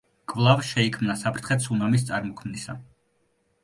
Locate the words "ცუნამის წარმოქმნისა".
1.69-2.81